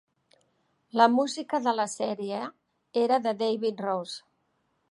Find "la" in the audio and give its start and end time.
1.01-1.05, 1.81-1.85